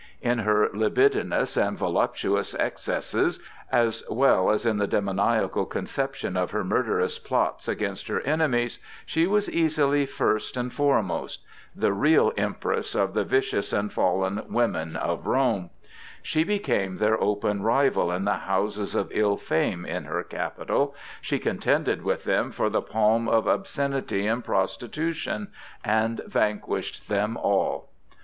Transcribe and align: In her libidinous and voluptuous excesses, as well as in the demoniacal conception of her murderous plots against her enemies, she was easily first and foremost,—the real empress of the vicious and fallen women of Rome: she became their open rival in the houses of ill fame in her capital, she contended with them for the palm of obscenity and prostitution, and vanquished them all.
In 0.23 0.39
her 0.39 0.67
libidinous 0.73 1.55
and 1.55 1.77
voluptuous 1.77 2.55
excesses, 2.55 3.39
as 3.71 4.03
well 4.09 4.49
as 4.49 4.65
in 4.65 4.77
the 4.79 4.87
demoniacal 4.87 5.67
conception 5.67 6.35
of 6.35 6.49
her 6.49 6.63
murderous 6.63 7.19
plots 7.19 7.67
against 7.67 8.07
her 8.07 8.19
enemies, 8.21 8.79
she 9.05 9.27
was 9.27 9.47
easily 9.51 10.07
first 10.07 10.57
and 10.57 10.73
foremost,—the 10.73 11.93
real 11.93 12.33
empress 12.35 12.95
of 12.95 13.13
the 13.13 13.23
vicious 13.23 13.71
and 13.71 13.93
fallen 13.93 14.41
women 14.51 14.95
of 14.95 15.27
Rome: 15.27 15.69
she 16.23 16.43
became 16.43 16.97
their 16.97 17.21
open 17.23 17.61
rival 17.61 18.11
in 18.11 18.25
the 18.25 18.33
houses 18.49 18.95
of 18.95 19.11
ill 19.11 19.37
fame 19.37 19.85
in 19.85 20.05
her 20.05 20.23
capital, 20.23 20.95
she 21.21 21.37
contended 21.37 22.01
with 22.01 22.23
them 22.23 22.49
for 22.49 22.71
the 22.71 22.81
palm 22.81 23.27
of 23.29 23.45
obscenity 23.45 24.25
and 24.25 24.43
prostitution, 24.43 25.49
and 25.85 26.21
vanquished 26.25 27.07
them 27.07 27.37
all. 27.37 27.89